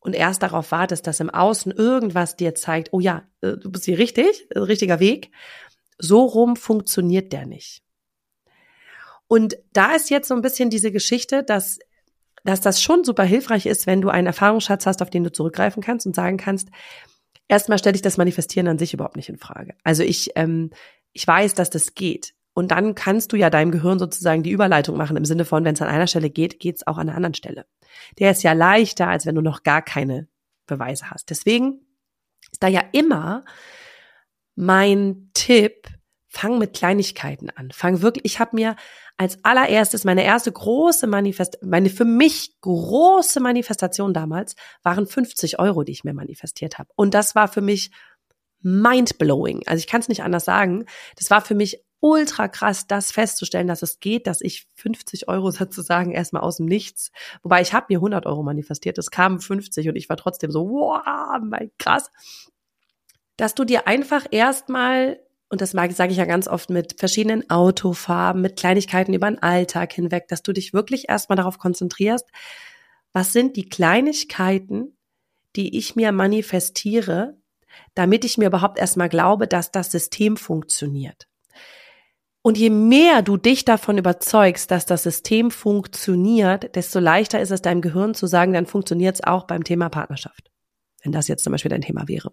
und 0.00 0.14
erst 0.14 0.42
darauf 0.42 0.72
wartest, 0.72 1.06
dass 1.06 1.20
im 1.20 1.30
Außen 1.30 1.72
irgendwas 1.72 2.36
dir 2.36 2.54
zeigt, 2.54 2.88
oh 2.92 3.00
ja, 3.00 3.22
äh, 3.42 3.56
du 3.56 3.70
bist 3.70 3.84
hier 3.84 3.98
richtig, 3.98 4.46
äh, 4.50 4.58
richtiger 4.58 4.98
Weg, 4.98 5.30
so 5.98 6.24
rum 6.24 6.56
funktioniert 6.56 7.32
der 7.32 7.46
nicht. 7.46 7.82
Und 9.28 9.56
da 9.72 9.94
ist 9.94 10.10
jetzt 10.10 10.28
so 10.28 10.34
ein 10.34 10.42
bisschen 10.42 10.70
diese 10.70 10.90
Geschichte, 10.90 11.44
dass, 11.44 11.78
dass 12.44 12.60
das 12.60 12.82
schon 12.82 13.04
super 13.04 13.22
hilfreich 13.22 13.66
ist, 13.66 13.86
wenn 13.86 14.00
du 14.00 14.08
einen 14.08 14.26
Erfahrungsschatz 14.26 14.86
hast, 14.86 15.02
auf 15.02 15.10
den 15.10 15.22
du 15.22 15.30
zurückgreifen 15.30 15.82
kannst 15.82 16.06
und 16.06 16.16
sagen 16.16 16.36
kannst, 16.36 16.68
erstmal 17.46 17.78
stelle 17.78 17.94
ich 17.94 18.02
das 18.02 18.16
Manifestieren 18.16 18.66
an 18.66 18.78
sich 18.78 18.94
überhaupt 18.94 19.16
nicht 19.16 19.28
in 19.28 19.38
Frage. 19.38 19.74
Also 19.84 20.02
ich, 20.02 20.30
ähm, 20.34 20.70
ich 21.12 21.26
weiß, 21.26 21.54
dass 21.54 21.70
das 21.70 21.94
geht. 21.94 22.34
Und 22.52 22.70
dann 22.72 22.94
kannst 22.94 23.32
du 23.32 23.36
ja 23.36 23.48
deinem 23.48 23.70
Gehirn 23.70 23.98
sozusagen 23.98 24.42
die 24.42 24.50
Überleitung 24.50 24.96
machen 24.96 25.16
im 25.16 25.24
Sinne 25.24 25.44
von, 25.44 25.64
wenn 25.64 25.74
es 25.74 25.82
an 25.82 25.88
einer 25.88 26.06
Stelle 26.06 26.30
geht, 26.30 26.58
geht 26.58 26.76
es 26.76 26.86
auch 26.86 26.98
an 26.98 27.08
einer 27.08 27.16
anderen 27.16 27.34
Stelle. 27.34 27.66
Der 28.18 28.32
ist 28.32 28.42
ja 28.42 28.52
leichter, 28.52 29.08
als 29.08 29.26
wenn 29.26 29.34
du 29.34 29.40
noch 29.40 29.62
gar 29.62 29.82
keine 29.82 30.28
Beweise 30.66 31.10
hast. 31.10 31.30
Deswegen 31.30 31.80
ist 32.50 32.62
da 32.62 32.68
ja 32.68 32.82
immer 32.92 33.44
mein 34.56 35.30
Tipp, 35.32 35.88
fang 36.28 36.58
mit 36.58 36.74
Kleinigkeiten 36.74 37.50
an. 37.50 37.70
Fang 37.72 38.02
wirklich, 38.02 38.24
ich 38.24 38.40
habe 38.40 38.54
mir 38.54 38.76
als 39.16 39.44
allererstes 39.44 40.04
meine 40.04 40.24
erste 40.24 40.50
große 40.50 41.06
Manifest, 41.06 41.58
meine 41.62 41.90
für 41.90 42.04
mich 42.04 42.58
große 42.60 43.40
Manifestation 43.40 44.14
damals 44.14 44.54
waren 44.82 45.06
50 45.06 45.58
Euro, 45.58 45.82
die 45.82 45.92
ich 45.92 46.04
mir 46.04 46.14
manifestiert 46.14 46.78
habe. 46.78 46.90
Und 46.94 47.14
das 47.14 47.34
war 47.34 47.48
für 47.48 47.60
mich 47.60 47.90
mindblowing. 48.62 49.62
Also 49.66 49.80
ich 49.80 49.86
kann 49.86 50.00
es 50.00 50.08
nicht 50.08 50.22
anders 50.22 50.44
sagen. 50.44 50.84
Das 51.16 51.30
war 51.30 51.40
für 51.40 51.54
mich 51.54 51.84
ultra 52.00 52.48
krass, 52.48 52.86
das 52.86 53.12
festzustellen, 53.12 53.66
dass 53.66 53.82
es 53.82 54.00
geht, 54.00 54.26
dass 54.26 54.40
ich 54.40 54.66
50 54.74 55.28
Euro 55.28 55.50
sozusagen 55.50 56.12
erstmal 56.12 56.42
aus 56.42 56.56
dem 56.56 56.66
Nichts, 56.66 57.12
wobei 57.42 57.60
ich 57.60 57.72
habe 57.72 57.86
mir 57.90 57.98
100 57.98 58.26
Euro 58.26 58.42
manifestiert, 58.42 58.98
es 58.98 59.10
kamen 59.10 59.40
50 59.40 59.88
und 59.88 59.96
ich 59.96 60.08
war 60.08 60.16
trotzdem 60.16 60.50
so, 60.50 60.68
wow, 60.68 61.38
mein 61.42 61.70
krass, 61.78 62.10
dass 63.36 63.54
du 63.54 63.64
dir 63.64 63.86
einfach 63.86 64.26
erstmal 64.30 65.20
und 65.50 65.60
das 65.60 65.72
sage 65.72 66.12
ich 66.12 66.16
ja 66.16 66.26
ganz 66.26 66.46
oft 66.46 66.70
mit 66.70 67.00
verschiedenen 67.00 67.50
Autofarben, 67.50 68.40
mit 68.40 68.56
Kleinigkeiten 68.56 69.12
über 69.12 69.28
den 69.28 69.42
Alltag 69.42 69.92
hinweg, 69.92 70.28
dass 70.28 70.42
du 70.42 70.52
dich 70.52 70.72
wirklich 70.72 71.08
erstmal 71.08 71.36
darauf 71.36 71.58
konzentrierst, 71.58 72.24
was 73.12 73.32
sind 73.32 73.56
die 73.56 73.68
Kleinigkeiten, 73.68 74.96
die 75.56 75.76
ich 75.76 75.96
mir 75.96 76.12
manifestiere, 76.12 77.36
damit 77.94 78.24
ich 78.24 78.38
mir 78.38 78.46
überhaupt 78.46 78.78
erstmal 78.78 79.08
glaube, 79.08 79.48
dass 79.48 79.72
das 79.72 79.90
System 79.90 80.36
funktioniert. 80.36 81.29
Und 82.42 82.56
je 82.56 82.70
mehr 82.70 83.22
du 83.22 83.36
dich 83.36 83.64
davon 83.64 83.98
überzeugst, 83.98 84.70
dass 84.70 84.86
das 84.86 85.02
System 85.02 85.50
funktioniert, 85.50 86.74
desto 86.74 86.98
leichter 86.98 87.40
ist 87.40 87.50
es 87.50 87.60
deinem 87.60 87.82
Gehirn 87.82 88.14
zu 88.14 88.26
sagen, 88.26 88.54
dann 88.54 88.66
funktioniert 88.66 89.16
es 89.16 89.24
auch 89.24 89.44
beim 89.44 89.62
Thema 89.62 89.90
Partnerschaft. 89.90 90.50
Wenn 91.02 91.12
das 91.12 91.28
jetzt 91.28 91.44
zum 91.44 91.52
Beispiel 91.52 91.70
dein 91.70 91.82
Thema 91.82 92.08
wäre. 92.08 92.32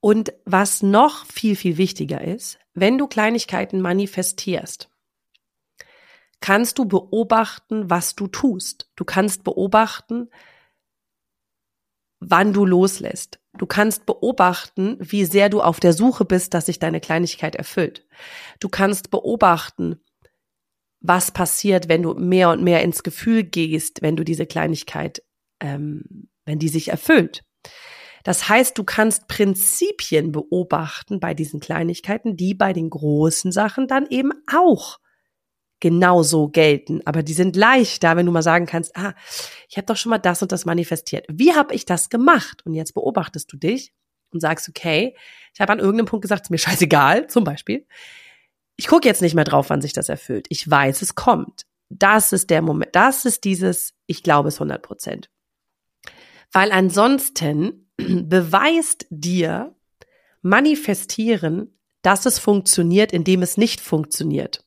Und 0.00 0.32
was 0.44 0.82
noch 0.82 1.26
viel, 1.26 1.56
viel 1.56 1.76
wichtiger 1.76 2.22
ist, 2.22 2.58
wenn 2.74 2.96
du 2.96 3.06
Kleinigkeiten 3.06 3.80
manifestierst, 3.80 4.88
kannst 6.40 6.78
du 6.78 6.84
beobachten, 6.84 7.90
was 7.90 8.14
du 8.14 8.28
tust. 8.28 8.90
Du 8.96 9.04
kannst 9.04 9.42
beobachten, 9.44 10.30
wann 12.20 12.52
du 12.52 12.64
loslässt. 12.64 13.40
Du 13.58 13.66
kannst 13.66 14.06
beobachten, 14.06 14.96
wie 15.00 15.24
sehr 15.24 15.48
du 15.48 15.60
auf 15.60 15.80
der 15.80 15.92
Suche 15.92 16.24
bist, 16.24 16.54
dass 16.54 16.66
sich 16.66 16.78
deine 16.78 17.00
Kleinigkeit 17.00 17.54
erfüllt. 17.54 18.06
Du 18.60 18.68
kannst 18.68 19.10
beobachten, 19.10 20.00
was 21.00 21.30
passiert, 21.30 21.88
wenn 21.88 22.02
du 22.02 22.14
mehr 22.14 22.50
und 22.50 22.62
mehr 22.62 22.82
ins 22.82 23.02
Gefühl 23.02 23.44
gehst, 23.44 24.02
wenn 24.02 24.16
du 24.16 24.24
diese 24.24 24.46
Kleinigkeit, 24.46 25.22
ähm, 25.60 26.28
wenn 26.44 26.58
die 26.58 26.68
sich 26.68 26.88
erfüllt. 26.88 27.44
Das 28.24 28.48
heißt, 28.48 28.76
du 28.76 28.82
kannst 28.82 29.28
Prinzipien 29.28 30.32
beobachten 30.32 31.20
bei 31.20 31.32
diesen 31.32 31.60
Kleinigkeiten, 31.60 32.36
die 32.36 32.54
bei 32.54 32.72
den 32.72 32.90
großen 32.90 33.52
Sachen 33.52 33.86
dann 33.86 34.06
eben 34.10 34.32
auch 34.52 34.98
genauso 35.86 36.48
gelten, 36.48 37.00
aber 37.04 37.22
die 37.22 37.32
sind 37.32 37.54
leichter, 37.54 38.16
wenn 38.16 38.26
du 38.26 38.32
mal 38.32 38.42
sagen 38.42 38.66
kannst, 38.66 38.96
ah, 38.96 39.14
ich 39.68 39.76
habe 39.76 39.86
doch 39.86 39.96
schon 39.96 40.10
mal 40.10 40.18
das 40.18 40.42
und 40.42 40.50
das 40.50 40.64
manifestiert. 40.64 41.26
Wie 41.30 41.54
habe 41.54 41.72
ich 41.74 41.84
das 41.84 42.10
gemacht? 42.10 42.66
Und 42.66 42.74
jetzt 42.74 42.92
beobachtest 42.92 43.52
du 43.52 43.56
dich 43.56 43.92
und 44.32 44.40
sagst, 44.40 44.68
okay, 44.68 45.14
ich 45.54 45.60
habe 45.60 45.72
an 45.72 45.78
irgendeinem 45.78 46.06
Punkt 46.06 46.22
gesagt, 46.22 46.46
ist 46.46 46.50
mir 46.50 46.58
scheißegal, 46.66 47.28
zum 47.28 47.44
Beispiel. 47.44 47.86
Ich 48.74 48.88
gucke 48.88 49.06
jetzt 49.06 49.22
nicht 49.22 49.36
mehr 49.36 49.44
drauf, 49.44 49.70
wann 49.70 49.80
sich 49.80 49.92
das 49.92 50.08
erfüllt. 50.08 50.46
Ich 50.48 50.68
weiß, 50.68 51.02
es 51.02 51.14
kommt. 51.14 51.66
das 51.88 52.32
ist 52.32 52.50
der 52.50 52.62
Moment, 52.62 52.96
das 52.96 53.24
ist 53.24 53.44
dieses, 53.44 53.94
ich 54.08 54.24
glaube 54.24 54.48
es 54.48 54.56
100 54.56 54.82
Prozent. 54.82 55.30
Weil 56.50 56.72
ansonsten 56.72 57.92
beweist 57.96 59.06
dir 59.10 59.72
manifestieren, 60.42 61.78
dass 62.02 62.26
es 62.26 62.40
funktioniert, 62.40 63.12
indem 63.12 63.42
es 63.42 63.56
nicht 63.56 63.80
funktioniert. 63.80 64.65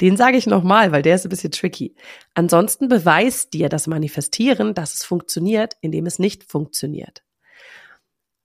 Den 0.00 0.16
sage 0.16 0.36
ich 0.36 0.46
nochmal, 0.46 0.92
weil 0.92 1.02
der 1.02 1.14
ist 1.14 1.26
ein 1.26 1.30
bisschen 1.30 1.50
tricky. 1.50 1.94
Ansonsten 2.34 2.88
beweist 2.88 3.52
dir 3.52 3.68
das 3.68 3.86
Manifestieren, 3.86 4.74
dass 4.74 4.94
es 4.94 5.04
funktioniert, 5.04 5.76
indem 5.80 6.06
es 6.06 6.18
nicht 6.18 6.44
funktioniert. 6.44 7.22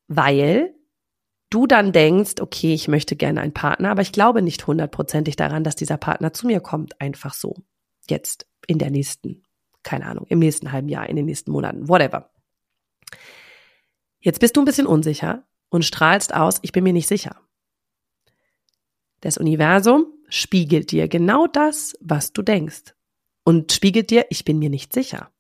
Weil 0.08 0.74
du 1.50 1.68
dann 1.68 1.94
denkst, 1.94 2.42
okay, 2.42 2.74
ich 2.74 2.88
möchte 2.88 3.16
gerne 3.16 3.42
einen 3.42 3.54
Partner, 3.54 3.92
aber 3.92 4.02
ich 4.02 4.12
glaube 4.12 4.42
nicht 4.42 4.68
hundertprozentig 4.68 5.38
daran, 5.38 5.64
dass 5.64 5.76
dieser 5.76 5.98
Partner 5.98 6.34
zu 6.34 6.48
mir 6.48 6.60
kommt, 6.60 7.00
einfach 7.00 7.34
so. 7.34 7.56
Jetzt, 8.10 8.48
in 8.68 8.78
der 8.78 8.92
nächsten, 8.92 9.44
keine 9.84 10.06
Ahnung, 10.06 10.26
im 10.28 10.40
nächsten 10.40 10.72
halben 10.72 10.90
Jahr, 10.90 11.08
in 11.08 11.16
den 11.16 11.26
nächsten 11.26 11.52
Monaten, 11.52 11.88
whatever. 11.88 12.32
Jetzt 14.20 14.40
bist 14.40 14.58
du 14.58 14.62
ein 14.62 14.66
bisschen 14.66 14.88
unsicher 14.88 15.44
und 15.70 15.86
strahlst 15.86 16.34
aus, 16.34 16.60
ich 16.64 16.72
bin 16.72 16.84
mir 16.84 16.94
nicht 16.94 17.08
sicher. 17.08 17.38
Das 19.22 19.38
Universum 19.38 20.15
spiegelt 20.30 20.92
dir 20.92 21.08
genau 21.08 21.48
das, 21.48 21.96
was 22.02 22.34
du 22.34 22.42
denkst. 22.42 22.94
Und 23.44 23.72
spiegelt 23.72 24.10
dir, 24.10 24.26
ich 24.30 24.44
bin 24.44 24.60
mir 24.60 24.70
nicht 24.70 24.94
sicher. 24.94 25.32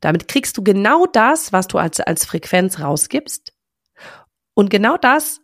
Damit 0.00 0.28
kriegst 0.28 0.56
du 0.56 0.62
genau 0.62 1.06
das, 1.06 1.52
was 1.52 1.66
du 1.68 1.78
als, 1.78 2.00
als 2.00 2.24
Frequenz 2.24 2.80
rausgibst. 2.80 3.52
Und 4.54 4.70
genau 4.70 4.96
das 4.96 5.40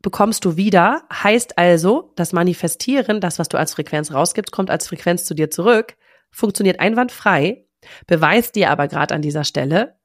bekommst 0.00 0.44
du 0.44 0.56
wieder, 0.56 1.02
heißt 1.12 1.58
also, 1.58 2.12
das 2.16 2.32
Manifestieren, 2.32 3.20
das, 3.20 3.38
was 3.38 3.48
du 3.48 3.58
als 3.58 3.74
Frequenz 3.74 4.12
rausgibst, 4.12 4.52
kommt 4.52 4.70
als 4.70 4.86
Frequenz 4.86 5.24
zu 5.24 5.34
dir 5.34 5.50
zurück, 5.50 5.96
funktioniert 6.30 6.80
einwandfrei, 6.80 7.66
beweist 8.06 8.54
dir 8.54 8.70
aber 8.70 8.88
gerade 8.88 9.14
an 9.14 9.22
dieser 9.22 9.44
Stelle 9.44 9.98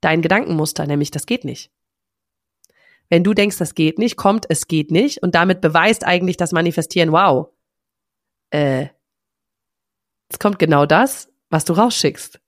dein 0.00 0.22
Gedankenmuster, 0.22 0.86
nämlich 0.86 1.10
das 1.10 1.26
geht 1.26 1.44
nicht. 1.44 1.70
Wenn 3.10 3.24
du 3.24 3.34
denkst, 3.34 3.58
das 3.58 3.74
geht 3.74 3.98
nicht, 3.98 4.16
kommt, 4.16 4.46
es 4.48 4.66
geht 4.66 4.90
nicht 4.90 5.22
und 5.22 5.34
damit 5.34 5.60
beweist 5.60 6.04
eigentlich 6.04 6.36
das 6.36 6.52
Manifestieren, 6.52 7.12
wow, 7.12 7.48
äh, 8.50 8.86
es 10.30 10.38
kommt 10.38 10.58
genau 10.58 10.84
das, 10.86 11.28
was 11.50 11.64
du 11.64 11.72
rausschickst. 11.72 12.40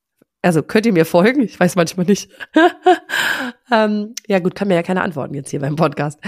Also 0.43 0.63
könnt 0.63 0.87
ihr 0.87 0.93
mir 0.93 1.05
folgen? 1.05 1.43
Ich 1.43 1.59
weiß 1.59 1.77
manchmal 1.77 2.07
nicht. 2.07 2.31
ähm, 3.73 4.15
ja 4.27 4.39
gut, 4.39 4.55
kann 4.55 4.69
mir 4.69 4.75
ja 4.75 4.83
keine 4.83 5.03
antworten 5.03 5.35
jetzt 5.35 5.51
hier 5.51 5.61
beim 5.61 5.77
Podcast. 5.77 6.19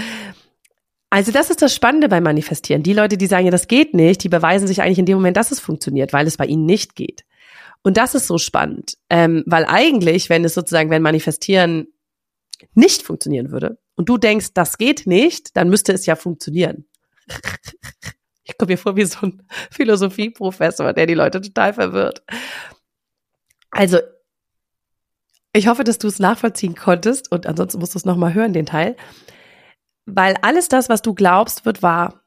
Also 1.09 1.31
das 1.31 1.51
ist 1.51 1.61
das 1.61 1.75
Spannende 1.75 2.09
beim 2.09 2.23
Manifestieren. 2.23 2.81
Die 2.81 2.93
Leute, 2.93 3.17
die 3.17 3.27
sagen, 3.27 3.45
ja, 3.45 3.51
das 3.51 3.67
geht 3.67 3.93
nicht, 3.93 4.23
die 4.23 4.29
beweisen 4.29 4.67
sich 4.67 4.81
eigentlich 4.81 4.99
in 4.99 5.05
dem 5.05 5.17
Moment, 5.17 5.37
dass 5.37 5.51
es 5.51 5.59
funktioniert, 5.59 6.11
weil 6.13 6.25
es 6.25 6.37
bei 6.37 6.45
ihnen 6.45 6.65
nicht 6.65 6.95
geht. 6.95 7.23
Und 7.83 7.97
das 7.97 8.15
ist 8.15 8.27
so 8.27 8.37
spannend, 8.37 8.97
ähm, 9.09 9.43
weil 9.45 9.65
eigentlich, 9.65 10.29
wenn 10.29 10.45
es 10.45 10.53
sozusagen, 10.53 10.89
wenn 10.89 11.01
Manifestieren 11.01 11.87
nicht 12.73 13.03
funktionieren 13.03 13.51
würde 13.51 13.77
und 13.95 14.09
du 14.09 14.17
denkst, 14.17 14.53
das 14.53 14.77
geht 14.77 15.05
nicht, 15.07 15.55
dann 15.55 15.69
müsste 15.69 15.93
es 15.93 16.05
ja 16.05 16.15
funktionieren. 16.15 16.85
Ich 18.45 18.57
komme 18.57 18.73
mir 18.73 18.77
vor 18.77 18.97
wie 18.97 19.05
so 19.05 19.19
ein 19.25 19.41
Philosophieprofessor, 19.71 20.91
der 20.91 21.05
die 21.05 21.13
Leute 21.13 21.39
total 21.39 21.73
verwirrt. 21.73 22.23
Also, 23.71 23.99
ich 25.53 25.67
hoffe, 25.67 25.85
dass 25.85 25.97
du 25.97 26.07
es 26.07 26.19
nachvollziehen 26.19 26.75
konntest 26.75 27.31
und 27.31 27.47
ansonsten 27.47 27.79
musst 27.79 27.95
du 27.95 27.99
es 27.99 28.05
nochmal 28.05 28.33
hören, 28.33 28.51
den 28.51 28.65
Teil. 28.65 28.97
Weil 30.05 30.35
alles 30.41 30.67
das, 30.67 30.89
was 30.89 31.01
du 31.01 31.13
glaubst, 31.13 31.65
wird 31.65 31.81
wahr. 31.81 32.23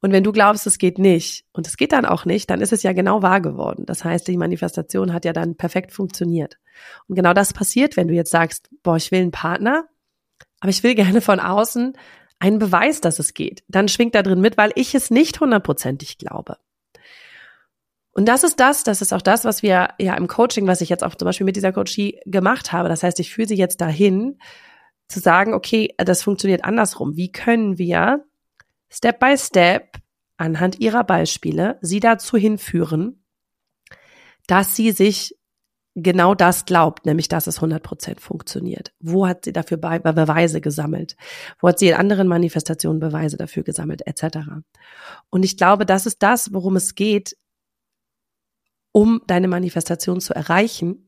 Und 0.00 0.10
wenn 0.10 0.24
du 0.24 0.32
glaubst, 0.32 0.66
es 0.66 0.78
geht 0.78 0.98
nicht 0.98 1.44
und 1.52 1.66
es 1.66 1.76
geht 1.76 1.92
dann 1.92 2.06
auch 2.06 2.24
nicht, 2.24 2.50
dann 2.50 2.60
ist 2.60 2.72
es 2.72 2.82
ja 2.82 2.92
genau 2.92 3.22
wahr 3.22 3.40
geworden. 3.40 3.84
Das 3.86 4.04
heißt, 4.04 4.26
die 4.26 4.36
Manifestation 4.36 5.12
hat 5.12 5.24
ja 5.24 5.32
dann 5.32 5.56
perfekt 5.56 5.92
funktioniert. 5.92 6.58
Und 7.06 7.14
genau 7.14 7.34
das 7.34 7.52
passiert, 7.52 7.96
wenn 7.96 8.08
du 8.08 8.14
jetzt 8.14 8.32
sagst, 8.32 8.68
boah, 8.82 8.96
ich 8.96 9.12
will 9.12 9.20
einen 9.20 9.30
Partner, 9.30 9.86
aber 10.62 10.70
ich 10.70 10.84
will 10.84 10.94
gerne 10.94 11.20
von 11.20 11.40
außen 11.40 11.94
einen 12.38 12.60
Beweis, 12.60 13.00
dass 13.00 13.18
es 13.18 13.34
geht. 13.34 13.64
Dann 13.66 13.88
schwingt 13.88 14.14
da 14.14 14.22
drin 14.22 14.40
mit, 14.40 14.56
weil 14.56 14.70
ich 14.76 14.94
es 14.94 15.10
nicht 15.10 15.40
hundertprozentig 15.40 16.18
glaube. 16.18 16.56
Und 18.12 18.26
das 18.26 18.44
ist 18.44 18.60
das, 18.60 18.84
das 18.84 19.02
ist 19.02 19.12
auch 19.12 19.22
das, 19.22 19.44
was 19.44 19.64
wir 19.64 19.88
ja 19.98 20.14
im 20.14 20.28
Coaching, 20.28 20.68
was 20.68 20.80
ich 20.80 20.88
jetzt 20.88 21.02
auch 21.02 21.16
zum 21.16 21.26
Beispiel 21.26 21.46
mit 21.46 21.56
dieser 21.56 21.72
Coachie 21.72 22.20
gemacht 22.26 22.70
habe. 22.70 22.88
Das 22.88 23.02
heißt, 23.02 23.18
ich 23.18 23.34
fühle 23.34 23.48
sie 23.48 23.56
jetzt 23.56 23.80
dahin, 23.80 24.38
zu 25.08 25.18
sagen, 25.18 25.52
okay, 25.52 25.94
das 25.98 26.22
funktioniert 26.22 26.62
andersrum. 26.62 27.16
Wie 27.16 27.32
können 27.32 27.76
wir 27.76 28.24
Step 28.88 29.18
by 29.18 29.36
Step 29.36 29.96
anhand 30.36 30.78
ihrer 30.78 31.02
Beispiele 31.02 31.76
sie 31.80 31.98
dazu 31.98 32.36
hinführen, 32.36 33.24
dass 34.46 34.76
sie 34.76 34.92
sich 34.92 35.36
genau 35.94 36.34
das 36.34 36.64
glaubt, 36.64 37.06
nämlich 37.06 37.28
dass 37.28 37.46
es 37.46 37.60
100% 37.60 38.20
funktioniert. 38.20 38.92
Wo 39.00 39.26
hat 39.26 39.44
sie 39.44 39.52
dafür 39.52 39.76
Be 39.76 40.00
Beweise 40.00 40.60
gesammelt? 40.60 41.16
Wo 41.60 41.68
hat 41.68 41.78
sie 41.78 41.88
in 41.88 41.94
anderen 41.94 42.28
Manifestationen 42.28 43.00
Beweise 43.00 43.36
dafür 43.36 43.62
gesammelt, 43.62 44.06
etc. 44.06 44.38
Und 45.30 45.44
ich 45.44 45.56
glaube, 45.56 45.86
das 45.86 46.06
ist 46.06 46.22
das, 46.22 46.52
worum 46.52 46.76
es 46.76 46.94
geht, 46.94 47.36
um 48.92 49.22
deine 49.26 49.48
Manifestation 49.48 50.20
zu 50.20 50.34
erreichen. 50.34 51.06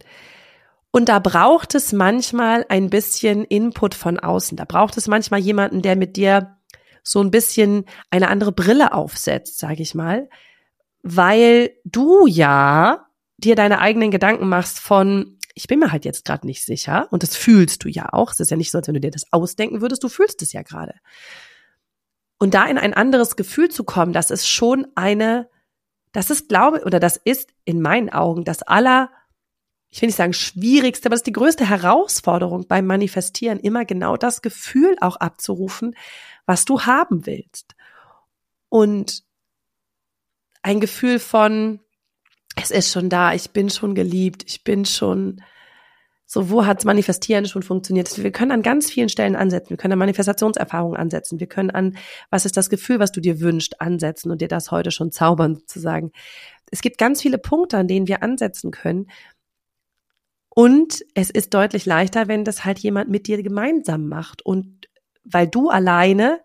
Und 0.91 1.09
da 1.09 1.19
braucht 1.19 1.75
es 1.75 1.93
manchmal 1.93 2.65
ein 2.69 2.89
bisschen 2.89 3.45
Input 3.45 3.95
von 3.95 4.19
außen. 4.19 4.57
Da 4.57 4.65
braucht 4.65 4.97
es 4.97 5.09
manchmal 5.09 5.41
jemanden, 5.41 5.83
der 5.83 5.97
mit 5.97 6.17
dir 6.17 6.57
so 7.03 7.21
ein 7.21 7.31
bisschen 7.31 7.85
eine 8.11 8.29
andere 8.29 8.53
Brille 8.53 8.95
aufsetzt, 8.95 9.59
sage 9.59 9.83
ich 9.83 9.95
mal, 9.95 10.29
weil 11.03 11.73
du 11.85 12.27
ja 12.27 13.07
dir 13.45 13.55
deine 13.55 13.81
eigenen 13.81 14.11
Gedanken 14.11 14.49
machst 14.49 14.81
von 14.81 15.39
ich 15.55 15.69
bin 15.69 15.79
mir 15.79 15.93
halt 15.93 16.05
jetzt 16.05 16.25
gerade 16.25 16.47
nicht 16.47 16.65
sicher 16.65 17.07
und 17.11 17.23
das 17.23 17.37
fühlst 17.37 17.85
du 17.85 17.89
ja 17.89 18.13
auch. 18.13 18.33
Es 18.33 18.41
ist 18.41 18.51
ja 18.51 18.57
nicht 18.57 18.73
so, 18.73 18.79
als 18.79 18.89
wenn 18.89 18.95
du 18.95 19.01
dir 19.01 19.13
das 19.13 19.33
ausdenken 19.33 19.81
würdest, 19.81 20.03
du 20.03 20.09
fühlst 20.09 20.43
es 20.43 20.53
ja 20.53 20.63
gerade. 20.63 20.95
Und 22.39 22.55
da 22.55 22.65
in 22.67 22.77
ein 22.77 22.93
anderes 22.93 23.37
Gefühl 23.37 23.71
zu 23.71 23.85
kommen, 23.85 24.13
das 24.13 24.31
ist 24.31 24.49
schon 24.49 24.87
eine, 24.97 25.49
das 26.13 26.31
ist, 26.31 26.49
glaube, 26.49 26.83
oder 26.85 26.99
das 26.99 27.17
ist 27.17 27.51
in 27.65 27.81
meinen 27.81 28.11
Augen 28.11 28.45
das 28.45 28.63
aller, 28.63 29.11
ich 29.91 30.03
will 30.03 30.09
nicht 30.09 30.17
sagen 30.17 30.33
schwierigste, 30.33 31.07
aber 31.07 31.15
das 31.15 31.21
ist 31.21 31.29
die 31.29 31.33
größte 31.33 31.69
Herausforderung 31.69 32.67
beim 32.67 32.87
Manifestieren, 32.87 33.61
immer 33.61 33.85
genau 33.85 34.17
das 34.17 34.43
Gefühl 34.43 34.97
auch 35.01 35.17
abzurufen, 35.17 35.95
was 36.47 36.65
du 36.65 36.83
haben 36.83 37.27
willst. 37.27 37.77
Und 38.69 39.23
ein 40.63 40.81
Gefühl 40.81 41.21
von, 41.21 41.81
es 42.57 42.71
ist 42.71 42.93
schon 42.93 43.09
da, 43.09 43.35
ich 43.35 43.51
bin 43.51 43.71
schon 43.71 43.95
geliebt, 43.95 44.45
ich 44.47 44.65
bin 44.65 44.85
schon, 44.85 45.43
so 46.27 46.51
wo 46.51 46.67
hat's 46.67 46.85
Manifestieren 46.85 47.47
schon 47.47 47.63
funktioniert? 47.63 48.23
Wir 48.23 48.33
können 48.33 48.53
an 48.53 48.63
ganz 48.63 48.91
vielen 48.91 49.09
Stellen 49.09 49.37
ansetzen. 49.37 49.71
Wir 49.71 49.77
können 49.77 49.93
an 49.93 49.99
Manifestationserfahrungen 49.99 50.97
ansetzen. 50.97 51.41
Wir 51.41 51.47
können 51.47 51.71
an, 51.71 51.97
was 52.31 52.47
ist 52.47 52.57
das 52.57 52.71
Gefühl, 52.71 52.99
was 52.99 53.13
du 53.13 53.21
dir 53.21 53.41
wünschst, 53.41 53.81
ansetzen 53.81 54.31
und 54.31 54.41
dir 54.41 54.49
das 54.49 54.71
heute 54.71 54.91
schon 54.91 55.13
zaubern 55.13 55.57
sozusagen. 55.57 56.13
Es 56.71 56.81
gibt 56.81 56.99
ganz 56.99 57.21
viele 57.23 57.39
Punkte, 57.39 57.77
an 57.77 57.89
denen 57.89 58.09
wir 58.09 58.23
ansetzen 58.23 58.71
können. 58.71 59.07
Und 60.49 61.05
es 61.15 61.31
ist 61.31 61.53
deutlich 61.53 61.85
leichter, 61.85 62.29
wenn 62.29 62.45
das 62.45 62.65
halt 62.65 62.79
jemand 62.79 63.11
mit 63.11 63.27
dir 63.27 63.43
gemeinsam 63.43 64.09
macht 64.09 64.43
und 64.43 64.89
weil 65.25 65.49
du 65.49 65.69
alleine 65.69 66.41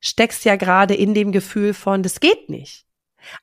steckst 0.00 0.44
ja 0.44 0.56
gerade 0.56 0.94
in 0.94 1.14
dem 1.14 1.32
Gefühl 1.32 1.74
von, 1.74 2.02
das 2.02 2.20
geht 2.20 2.48
nicht. 2.48 2.86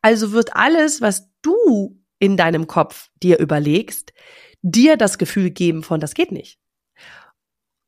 Also 0.01 0.31
wird 0.31 0.55
alles, 0.55 1.01
was 1.01 1.29
du 1.41 1.99
in 2.19 2.37
deinem 2.37 2.67
Kopf 2.67 3.09
dir 3.21 3.39
überlegst, 3.39 4.13
dir 4.61 4.97
das 4.97 5.17
Gefühl 5.17 5.49
geben 5.49 5.83
von, 5.83 5.99
das 5.99 6.13
geht 6.13 6.31
nicht. 6.31 6.59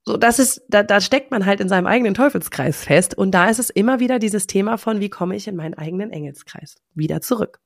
So, 0.06 0.18
das 0.18 0.38
ist, 0.40 0.64
da, 0.68 0.84
da 0.84 1.00
steckt 1.00 1.32
man 1.32 1.46
halt 1.46 1.62
in 1.62 1.70
seinem 1.70 1.88
eigenen 1.88 2.14
Teufelskreis 2.14 2.84
fest 2.84 3.18
und 3.18 3.32
da 3.32 3.50
ist 3.50 3.60
es 3.60 3.70
immer 3.70 4.00
wieder 4.00 4.20
dieses 4.20 4.48
Thema 4.48 4.78
von, 4.78 5.00
wie 5.00 5.10
komme 5.10 5.36
ich 5.36 5.48
in 5.48 5.56
meinen 5.56 5.76
eigenen 5.76 6.12
Engelskreis 6.12 6.76
wieder 6.94 7.22
zurück. 7.22 7.62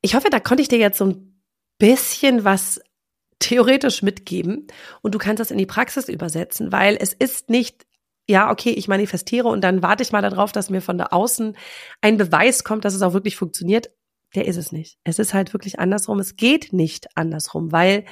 Ich 0.00 0.14
hoffe, 0.14 0.30
da 0.30 0.40
konnte 0.40 0.62
ich 0.62 0.68
dir 0.68 0.78
jetzt 0.78 0.98
so 0.98 1.06
ein 1.06 1.42
bisschen 1.78 2.44
was 2.44 2.80
theoretisch 3.38 4.02
mitgeben 4.02 4.66
und 5.02 5.14
du 5.14 5.18
kannst 5.18 5.40
das 5.40 5.50
in 5.50 5.58
die 5.58 5.66
Praxis 5.66 6.08
übersetzen, 6.08 6.72
weil 6.72 6.96
es 6.98 7.12
ist 7.12 7.50
nicht 7.50 7.84
ja, 8.28 8.50
okay, 8.50 8.70
ich 8.70 8.88
manifestiere 8.88 9.48
und 9.48 9.62
dann 9.62 9.82
warte 9.82 10.02
ich 10.02 10.12
mal 10.12 10.22
darauf, 10.22 10.52
dass 10.52 10.70
mir 10.70 10.80
von 10.80 10.98
da 10.98 11.06
außen 11.06 11.56
ein 12.00 12.16
Beweis 12.16 12.64
kommt, 12.64 12.84
dass 12.84 12.94
es 12.94 13.02
auch 13.02 13.12
wirklich 13.12 13.36
funktioniert. 13.36 13.90
Der 14.34 14.46
ist 14.46 14.56
es 14.56 14.72
nicht. 14.72 14.98
Es 15.04 15.18
ist 15.18 15.34
halt 15.34 15.52
wirklich 15.52 15.78
andersrum. 15.78 16.18
Es 16.18 16.36
geht 16.36 16.72
nicht 16.72 17.06
andersrum, 17.16 17.70
weil 17.70 18.04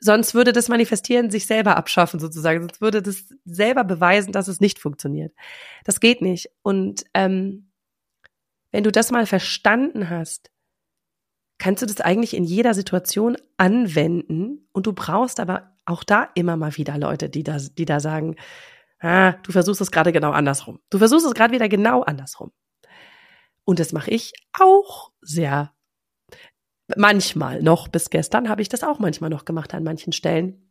sonst 0.00 0.34
würde 0.34 0.52
das 0.52 0.68
Manifestieren 0.68 1.30
sich 1.30 1.46
selber 1.46 1.76
abschaffen 1.76 2.20
sozusagen. 2.20 2.60
Sonst 2.60 2.80
würde 2.80 3.02
das 3.02 3.24
selber 3.44 3.84
beweisen, 3.84 4.32
dass 4.32 4.48
es 4.48 4.60
nicht 4.60 4.78
funktioniert. 4.78 5.34
Das 5.84 6.00
geht 6.00 6.22
nicht. 6.22 6.50
Und 6.62 7.04
ähm, 7.14 7.70
wenn 8.70 8.84
du 8.84 8.90
das 8.90 9.10
mal 9.10 9.26
verstanden 9.26 10.10
hast, 10.10 10.50
kannst 11.58 11.82
du 11.82 11.86
das 11.86 12.00
eigentlich 12.00 12.34
in 12.34 12.44
jeder 12.44 12.74
Situation 12.74 13.36
anwenden. 13.56 14.68
Und 14.72 14.86
du 14.86 14.92
brauchst 14.92 15.38
aber 15.38 15.76
auch 15.84 16.02
da 16.02 16.28
immer 16.34 16.56
mal 16.56 16.76
wieder 16.76 16.98
Leute, 16.98 17.28
die 17.28 17.42
da, 17.42 17.58
die 17.58 17.84
da 17.84 18.00
sagen, 18.00 18.36
ah, 19.04 19.32
du 19.42 19.52
versuchst 19.52 19.80
es 19.80 19.90
gerade 19.90 20.12
genau 20.12 20.32
andersrum. 20.32 20.80
Du 20.90 20.98
versuchst 20.98 21.26
es 21.26 21.34
gerade 21.34 21.54
wieder 21.54 21.68
genau 21.68 22.02
andersrum. 22.02 22.52
Und 23.64 23.78
das 23.78 23.92
mache 23.92 24.10
ich 24.10 24.32
auch 24.58 25.12
sehr 25.20 25.72
manchmal 26.96 27.62
noch. 27.62 27.88
Bis 27.88 28.10
gestern 28.10 28.48
habe 28.48 28.62
ich 28.62 28.68
das 28.68 28.82
auch 28.82 28.98
manchmal 28.98 29.30
noch 29.30 29.44
gemacht 29.44 29.74
an 29.74 29.84
manchen 29.84 30.12
Stellen. 30.12 30.70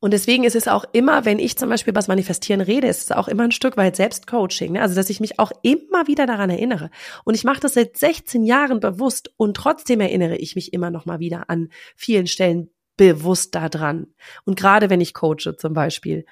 Und 0.00 0.12
deswegen 0.12 0.44
ist 0.44 0.56
es 0.56 0.68
auch 0.68 0.84
immer, 0.92 1.24
wenn 1.24 1.38
ich 1.38 1.56
zum 1.56 1.70
Beispiel 1.70 1.92
über 1.92 1.98
das 1.98 2.08
Manifestieren 2.08 2.60
rede, 2.60 2.88
ist 2.88 3.04
es 3.04 3.12
auch 3.12 3.26
immer 3.26 3.44
ein 3.44 3.52
Stück 3.52 3.78
weit 3.78 3.96
Selbstcoaching. 3.96 4.72
Ne? 4.72 4.82
Also, 4.82 4.94
dass 4.94 5.08
ich 5.08 5.18
mich 5.18 5.38
auch 5.38 5.50
immer 5.62 6.06
wieder 6.06 6.26
daran 6.26 6.50
erinnere. 6.50 6.90
Und 7.24 7.34
ich 7.34 7.44
mache 7.44 7.60
das 7.60 7.72
seit 7.72 7.96
16 7.96 8.44
Jahren 8.44 8.80
bewusst 8.80 9.32
und 9.38 9.56
trotzdem 9.56 10.00
erinnere 10.00 10.36
ich 10.36 10.56
mich 10.56 10.74
immer 10.74 10.90
noch 10.90 11.06
mal 11.06 11.20
wieder 11.20 11.48
an 11.48 11.70
vielen 11.96 12.26
Stellen 12.26 12.68
bewusst 12.98 13.54
daran. 13.54 14.08
Und 14.44 14.58
gerade 14.58 14.90
wenn 14.90 15.00
ich 15.00 15.14
coache 15.14 15.56
zum 15.56 15.72
Beispiel, 15.72 16.26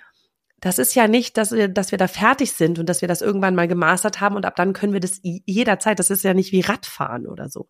das 0.63 0.79
ist 0.79 0.95
ja 0.95 1.09
nicht, 1.09 1.37
dass 1.37 1.51
wir, 1.51 1.67
dass 1.67 1.91
wir 1.91 1.99
da 1.99 2.07
fertig 2.07 2.53
sind 2.53 2.79
und 2.79 2.89
dass 2.89 3.01
wir 3.01 3.09
das 3.09 3.21
irgendwann 3.21 3.57
mal 3.57 3.67
gemastert 3.67 4.21
haben 4.21 4.37
und 4.37 4.47
ab 4.47 4.55
dann 4.55 4.73
können 4.73 4.93
wir 4.93 5.01
das 5.01 5.21
jederzeit. 5.23 5.99
Das 5.99 6.09
ist 6.09 6.23
ja 6.23 6.35
nicht 6.35 6.53
wie 6.53 6.61
Radfahren 6.61 7.27
oder 7.27 7.49
so, 7.51 7.69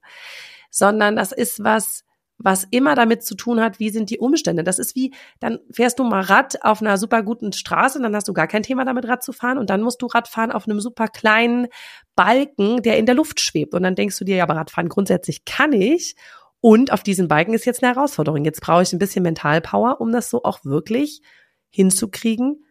sondern 0.71 1.17
das 1.17 1.33
ist 1.33 1.65
was, 1.65 2.05
was 2.37 2.67
immer 2.71 2.95
damit 2.95 3.25
zu 3.25 3.35
tun 3.35 3.63
hat, 3.63 3.81
wie 3.81 3.89
sind 3.89 4.11
die 4.11 4.19
Umstände. 4.19 4.63
Das 4.63 4.79
ist 4.79 4.95
wie, 4.95 5.15
dann 5.41 5.61
fährst 5.71 5.99
du 5.99 6.05
mal 6.05 6.21
Rad 6.21 6.63
auf 6.65 6.83
einer 6.83 6.99
super 6.99 7.23
guten 7.23 7.55
Straße, 7.55 7.99
dann 8.03 8.15
hast 8.15 8.29
du 8.29 8.35
gar 8.35 8.47
kein 8.47 8.63
Thema 8.63 8.85
damit 8.85 9.09
Rad 9.09 9.23
zu 9.23 9.33
fahren 9.33 9.57
und 9.57 9.71
dann 9.71 9.81
musst 9.81 10.03
du 10.03 10.07
Rad 10.07 10.29
fahren 10.29 10.53
auf 10.53 10.69
einem 10.69 10.79
super 10.79 11.09
kleinen 11.09 11.69
Balken, 12.15 12.83
der 12.83 12.99
in 12.99 13.07
der 13.07 13.15
Luft 13.15 13.41
schwebt 13.41 13.73
und 13.73 13.85
dann 13.85 13.95
denkst 13.95 14.19
du 14.19 14.25
dir, 14.27 14.37
ja, 14.37 14.43
aber 14.43 14.57
Radfahren 14.57 14.91
grundsätzlich 14.91 15.47
kann 15.47 15.73
ich 15.73 16.15
und 16.61 16.93
auf 16.93 17.03
diesen 17.03 17.27
Balken 17.27 17.55
ist 17.55 17.65
jetzt 17.65 17.83
eine 17.83 17.95
Herausforderung. 17.95 18.45
Jetzt 18.45 18.61
brauche 18.61 18.83
ich 18.83 18.93
ein 18.93 18.99
bisschen 18.99 19.23
Mentalpower, 19.23 19.99
um 20.01 20.13
das 20.13 20.29
so 20.29 20.43
auch 20.43 20.63
wirklich 20.63 21.23
hinzukriegen. 21.71 22.65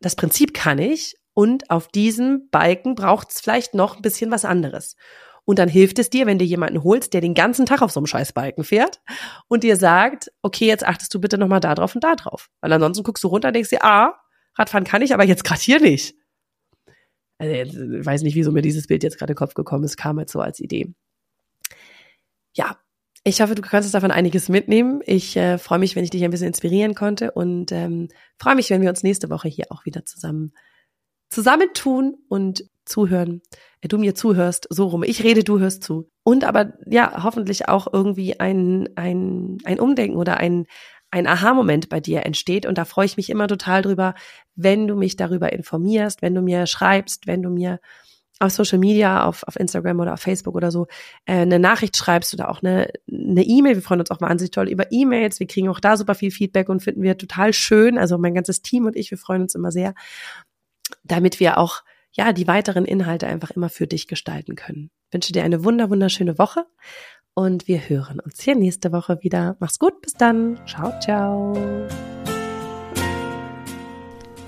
Das 0.00 0.16
Prinzip 0.16 0.54
kann 0.54 0.78
ich 0.78 1.16
und 1.34 1.70
auf 1.70 1.88
diesem 1.88 2.48
Balken 2.50 2.94
braucht 2.94 3.30
es 3.30 3.40
vielleicht 3.40 3.74
noch 3.74 3.96
ein 3.96 4.02
bisschen 4.02 4.30
was 4.30 4.44
anderes. 4.44 4.96
Und 5.44 5.58
dann 5.58 5.68
hilft 5.68 5.98
es 5.98 6.10
dir, 6.10 6.26
wenn 6.26 6.38
du 6.38 6.44
jemanden 6.44 6.82
holst, 6.82 7.14
der 7.14 7.20
den 7.20 7.34
ganzen 7.34 7.66
Tag 7.66 7.80
auf 7.80 7.92
so 7.92 8.00
einem 8.00 8.06
Scheißbalken 8.06 8.64
fährt 8.64 9.00
und 9.46 9.62
dir 9.62 9.76
sagt, 9.76 10.32
okay, 10.42 10.66
jetzt 10.66 10.84
achtest 10.84 11.14
du 11.14 11.20
bitte 11.20 11.38
nochmal 11.38 11.60
da 11.60 11.74
drauf 11.74 11.94
und 11.94 12.02
da 12.02 12.16
drauf. 12.16 12.48
Weil 12.60 12.72
ansonsten 12.72 13.04
guckst 13.04 13.22
du 13.22 13.28
runter 13.28 13.48
und 13.48 13.54
denkst 13.54 13.70
dir, 13.70 13.84
ah, 13.84 14.20
Radfahren 14.56 14.84
kann 14.84 15.02
ich, 15.02 15.14
aber 15.14 15.24
jetzt 15.24 15.44
gerade 15.44 15.60
hier 15.60 15.80
nicht. 15.80 16.16
Also 17.38 17.54
ich 17.54 18.04
weiß 18.06 18.22
nicht, 18.22 18.34
wieso 18.34 18.50
mir 18.50 18.62
dieses 18.62 18.86
Bild 18.86 19.02
jetzt 19.02 19.18
gerade 19.18 19.32
in 19.32 19.34
den 19.34 19.38
Kopf 19.38 19.54
gekommen 19.54 19.84
ist, 19.84 19.96
kam 19.96 20.18
jetzt 20.18 20.32
so 20.32 20.40
als 20.40 20.58
Idee. 20.58 20.94
Ja, 22.54 22.78
ich 23.26 23.40
hoffe, 23.40 23.56
du 23.56 23.62
kannst 23.62 23.92
davon 23.92 24.12
einiges 24.12 24.48
mitnehmen. 24.48 25.00
Ich 25.04 25.36
äh, 25.36 25.58
freue 25.58 25.80
mich, 25.80 25.96
wenn 25.96 26.04
ich 26.04 26.10
dich 26.10 26.22
ein 26.22 26.30
bisschen 26.30 26.46
inspirieren 26.46 26.94
konnte 26.94 27.32
und 27.32 27.72
ähm, 27.72 28.06
freue 28.38 28.54
mich, 28.54 28.70
wenn 28.70 28.82
wir 28.82 28.88
uns 28.88 29.02
nächste 29.02 29.30
Woche 29.30 29.48
hier 29.48 29.66
auch 29.70 29.84
wieder 29.84 30.04
zusammen 30.04 30.52
zusammentun 31.28 32.18
und 32.28 32.70
zuhören, 32.84 33.42
äh, 33.80 33.88
du 33.88 33.98
mir 33.98 34.14
zuhörst, 34.14 34.68
so 34.70 34.86
rum. 34.86 35.02
Ich 35.02 35.24
rede, 35.24 35.42
du 35.42 35.58
hörst 35.58 35.82
zu. 35.82 36.08
Und 36.22 36.44
aber 36.44 36.74
ja, 36.86 37.24
hoffentlich 37.24 37.68
auch 37.68 37.92
irgendwie 37.92 38.38
ein, 38.38 38.90
ein, 38.94 39.58
ein 39.64 39.80
Umdenken 39.80 40.18
oder 40.18 40.36
ein, 40.36 40.66
ein 41.10 41.26
Aha-Moment 41.26 41.88
bei 41.88 41.98
dir 41.98 42.24
entsteht. 42.24 42.64
Und 42.64 42.78
da 42.78 42.84
freue 42.84 43.06
ich 43.06 43.16
mich 43.16 43.28
immer 43.28 43.48
total 43.48 43.82
drüber, 43.82 44.14
wenn 44.54 44.86
du 44.86 44.94
mich 44.94 45.16
darüber 45.16 45.52
informierst, 45.52 46.22
wenn 46.22 46.34
du 46.36 46.42
mir 46.42 46.68
schreibst, 46.68 47.26
wenn 47.26 47.42
du 47.42 47.50
mir 47.50 47.80
auf 48.38 48.52
Social 48.52 48.78
Media, 48.78 49.24
auf, 49.24 49.42
auf 49.44 49.56
Instagram 49.56 50.00
oder 50.00 50.14
auf 50.14 50.20
Facebook 50.20 50.54
oder 50.54 50.70
so, 50.70 50.86
äh, 51.24 51.36
eine 51.36 51.58
Nachricht 51.58 51.96
schreibst 51.96 52.34
oder 52.34 52.50
auch 52.50 52.62
eine 52.62 52.88
eine 53.10 53.42
E-Mail. 53.42 53.76
Wir 53.76 53.82
freuen 53.82 54.00
uns 54.00 54.10
auch 54.10 54.20
wahnsinnig 54.20 54.50
toll 54.50 54.68
über 54.68 54.90
E-Mails. 54.90 55.40
Wir 55.40 55.46
kriegen 55.46 55.68
auch 55.68 55.80
da 55.80 55.96
super 55.96 56.14
viel 56.14 56.30
Feedback 56.30 56.68
und 56.68 56.82
finden 56.82 57.02
wir 57.02 57.16
total 57.16 57.52
schön. 57.52 57.98
Also 57.98 58.18
mein 58.18 58.34
ganzes 58.34 58.62
Team 58.62 58.86
und 58.86 58.96
ich, 58.96 59.10
wir 59.10 59.18
freuen 59.18 59.42
uns 59.42 59.54
immer 59.54 59.72
sehr, 59.72 59.94
damit 61.04 61.40
wir 61.40 61.58
auch 61.58 61.82
ja, 62.12 62.32
die 62.32 62.46
weiteren 62.46 62.84
Inhalte 62.84 63.26
einfach 63.26 63.50
immer 63.50 63.68
für 63.68 63.86
dich 63.86 64.08
gestalten 64.08 64.56
können. 64.56 64.90
Ich 65.08 65.14
wünsche 65.14 65.32
dir 65.32 65.44
eine 65.44 65.64
wunder, 65.64 65.90
wunderschöne 65.90 66.38
Woche 66.38 66.64
und 67.34 67.68
wir 67.68 67.88
hören 67.88 68.20
uns 68.20 68.40
hier 68.40 68.56
nächste 68.56 68.92
Woche 68.92 69.18
wieder. 69.22 69.56
Mach's 69.60 69.78
gut, 69.78 70.00
bis 70.00 70.14
dann. 70.14 70.58
Ciao, 70.66 70.98
ciao. 71.00 72.15